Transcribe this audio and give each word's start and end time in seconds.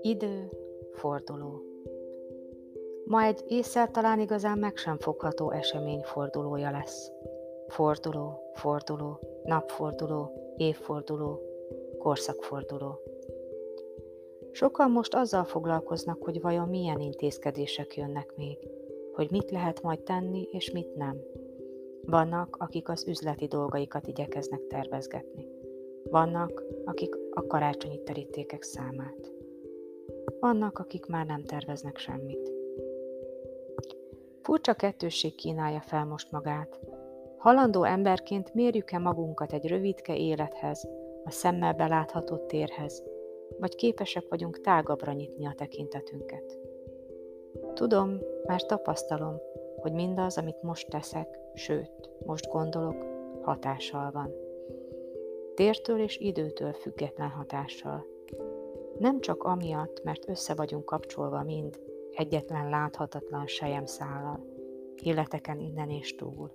Idő, 0.00 0.50
forduló. 0.92 1.62
Ma 3.04 3.22
egy 3.22 3.44
észsel 3.48 3.90
talán 3.90 4.20
igazán 4.20 4.58
meg 4.58 4.76
sem 4.76 4.98
fogható 4.98 5.50
esemény 5.50 6.00
fordulója 6.00 6.70
lesz. 6.70 7.10
Forduló, 7.68 8.50
forduló, 8.54 9.20
napforduló, 9.44 10.54
évforduló, 10.56 11.40
korszakforduló. 11.98 13.00
Sokan 14.50 14.90
most 14.90 15.14
azzal 15.14 15.44
foglalkoznak, 15.44 16.22
hogy 16.22 16.40
vajon 16.40 16.68
milyen 16.68 17.00
intézkedések 17.00 17.96
jönnek 17.96 18.32
még, 18.36 18.58
hogy 19.12 19.30
mit 19.30 19.50
lehet 19.50 19.82
majd 19.82 20.02
tenni 20.02 20.48
és 20.50 20.70
mit 20.70 20.94
nem. 20.94 21.41
Vannak, 22.06 22.56
akik 22.58 22.88
az 22.88 23.08
üzleti 23.08 23.46
dolgaikat 23.46 24.06
igyekeznek 24.06 24.66
tervezgetni. 24.66 25.46
Vannak, 26.10 26.62
akik 26.84 27.14
a 27.30 27.46
karácsonyi 27.46 28.02
terítékek 28.02 28.62
számát. 28.62 29.32
Vannak, 30.40 30.78
akik 30.78 31.06
már 31.06 31.26
nem 31.26 31.42
terveznek 31.42 31.96
semmit. 31.96 32.52
Furcsa 34.42 34.74
kettősség 34.74 35.34
kínálja 35.34 35.80
fel 35.80 36.04
most 36.04 36.30
magát. 36.30 36.80
Halandó 37.36 37.84
emberként 37.84 38.54
mérjük-e 38.54 38.98
magunkat 38.98 39.52
egy 39.52 39.66
rövidke 39.66 40.16
élethez, 40.16 40.88
a 41.24 41.30
szemmel 41.30 41.72
belátható 41.72 42.36
térhez, 42.36 43.02
vagy 43.58 43.74
képesek 43.74 44.24
vagyunk 44.28 44.60
tágabbra 44.60 45.12
nyitni 45.12 45.46
a 45.46 45.54
tekintetünket. 45.56 46.58
Tudom, 47.74 48.18
mert 48.46 48.66
tapasztalom, 48.66 49.40
hogy 49.76 49.92
mindaz, 49.92 50.38
amit 50.38 50.62
most 50.62 50.88
teszek, 50.88 51.38
sőt, 51.54 52.10
most 52.26 52.48
gondolok, 52.48 53.06
hatással 53.42 54.10
van. 54.10 54.34
Tértől 55.54 56.00
és 56.00 56.18
időtől 56.18 56.72
független 56.72 57.28
hatással. 57.28 58.06
Nem 58.98 59.20
csak 59.20 59.42
amiatt, 59.42 60.02
mert 60.04 60.28
össze 60.28 60.54
vagyunk 60.54 60.84
kapcsolva 60.84 61.42
mind, 61.42 61.80
egyetlen 62.12 62.68
láthatatlan 62.68 63.44
szállal, 63.84 64.46
illeteken 65.02 65.60
innen 65.60 65.90
és 65.90 66.14
túl, 66.14 66.50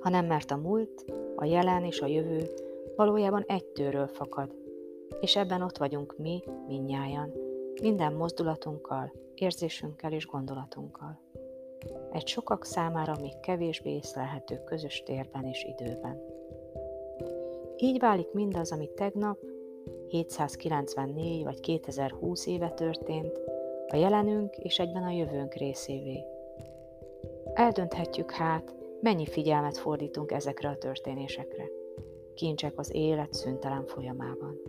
hanem 0.00 0.26
mert 0.26 0.50
a 0.50 0.56
múlt, 0.56 1.04
a 1.36 1.44
jelen 1.44 1.84
és 1.84 2.00
a 2.00 2.06
jövő 2.06 2.50
valójában 2.96 3.44
egy 3.46 3.66
tőről 3.66 4.06
fakad, 4.06 4.54
és 5.20 5.36
ebben 5.36 5.62
ott 5.62 5.78
vagyunk 5.78 6.14
mi, 6.18 6.42
minnyájan, 6.66 7.32
minden 7.82 8.12
mozdulatunkkal, 8.12 9.12
érzésünkkel 9.34 10.12
és 10.12 10.26
gondolatunkkal. 10.26 11.20
Egy 12.12 12.26
sokak 12.26 12.64
számára 12.64 13.16
még 13.20 13.40
kevésbé 13.40 13.90
észlelhető 13.90 14.60
közös 14.64 15.02
térben 15.02 15.44
és 15.44 15.64
időben. 15.64 16.22
Így 17.76 17.98
válik 17.98 18.32
mindaz, 18.32 18.72
ami 18.72 18.88
tegnap, 18.94 19.38
794 20.08 21.44
vagy 21.44 21.60
2020 21.60 22.46
éve 22.46 22.70
történt, 22.70 23.40
a 23.88 23.96
jelenünk 23.96 24.56
és 24.56 24.78
egyben 24.78 25.02
a 25.02 25.10
jövőnk 25.10 25.54
részévé. 25.54 26.24
Eldönthetjük 27.54 28.30
hát, 28.30 28.74
mennyi 29.00 29.26
figyelmet 29.26 29.78
fordítunk 29.78 30.32
ezekre 30.32 30.68
a 30.68 30.78
történésekre. 30.78 31.64
Kincsek 32.34 32.78
az 32.78 32.94
élet 32.94 33.32
szüntelen 33.32 33.86
folyamában. 33.86 34.60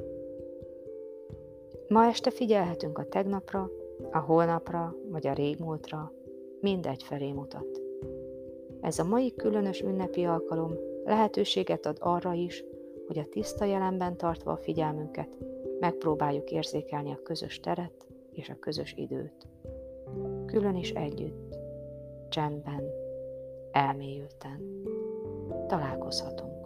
Ma 1.88 2.06
este 2.06 2.32
figyelhetünk 2.32 2.98
a 2.98 3.08
tegnapra, 3.08 3.70
a 4.12 4.18
holnapra 4.18 4.96
vagy 5.10 5.28
a 5.28 5.34
régmúltra, 5.34 6.12
mindegy 6.62 7.04
felé 7.04 7.32
mutat. 7.32 7.82
Ez 8.82 9.00
a 9.00 9.04
mai 9.04 9.34
különös 9.34 9.82
ünnepi 9.82 10.24
alkalom 10.24 10.74
lehetőséget 11.06 11.86
ad 11.86 11.98
arra 12.00 12.34
is, 12.34 12.64
hogy 13.08 13.18
a 13.18 13.30
tiszta 13.30 13.66
jelenben 13.66 14.18
tartva 14.18 14.52
a 14.52 14.58
figyelmünket 14.58 15.38
megpróbáljuk 15.80 16.52
érzékelni 16.52 17.12
a 17.12 17.22
közös 17.24 17.60
teret 17.60 18.08
és 18.32 18.50
a 18.50 18.60
közös 18.60 18.94
időt. 18.98 19.48
Külön 20.46 20.76
is 20.76 20.92
együtt, 20.92 21.58
csendben, 22.30 22.84
elmélyülten. 23.72 24.84
Találkozhatunk. 25.68 26.57